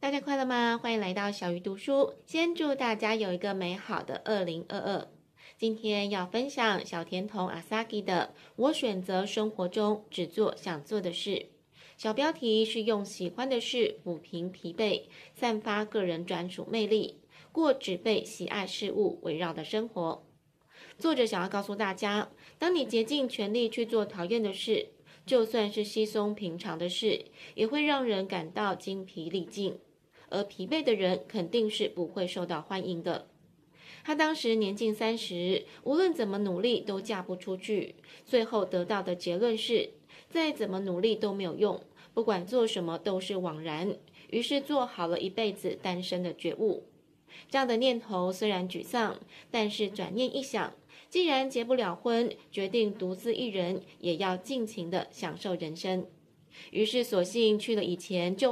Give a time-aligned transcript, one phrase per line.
[0.00, 0.78] 大家快乐吗？
[0.78, 2.14] 欢迎来到小鱼读书。
[2.24, 5.06] 先祝大家有一个美好的二零二二。
[5.58, 11.30] 今天要分享小甜童阿萨基的《我选择生活中只做想做的事》。
[11.98, 15.02] 小标题是用喜欢的事抚平疲惫，
[15.34, 17.20] 散发个人专属魅力，
[17.52, 20.24] 过只被喜爱事物围绕的生活。
[20.98, 24.88] 作者想要告诉大家，当你竭尽全力去做讨厌的事，
[25.26, 29.78] 就算是稀松平常的事，也会让人感到精疲力尽。
[30.30, 33.28] 而疲惫的人肯定是不会受到欢迎的。
[34.02, 39.90] 他当时年近三十，无论怎么努力都嫁不出去，最后得到的结论是，
[40.30, 41.82] 再怎么努力都没有用，
[42.14, 43.98] 不管做什么都是枉然。
[44.30, 46.84] 于是做好了一辈子单身的觉悟。
[47.50, 49.18] 这样的念头虽然沮丧，
[49.50, 50.72] 但是转念一想，
[51.08, 56.06] 既然结不了婚，决定独自一人，也要尽情的享受人生。
[56.70, 58.48] 于是索性去了以前就